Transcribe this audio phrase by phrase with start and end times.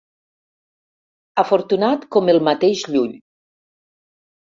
[1.45, 3.17] Afortunat com el mateix Llull.